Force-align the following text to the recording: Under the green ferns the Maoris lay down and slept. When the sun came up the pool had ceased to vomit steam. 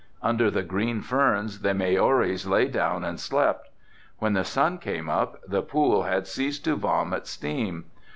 Under 0.23 0.49
the 0.49 0.63
green 0.63 1.01
ferns 1.01 1.59
the 1.61 1.75
Maoris 1.75 2.47
lay 2.47 2.67
down 2.67 3.03
and 3.03 3.19
slept. 3.19 3.69
When 4.17 4.33
the 4.33 4.43
sun 4.43 4.79
came 4.79 5.11
up 5.11 5.39
the 5.47 5.61
pool 5.61 6.01
had 6.01 6.25
ceased 6.25 6.65
to 6.65 6.75
vomit 6.75 7.27
steam. 7.27 7.85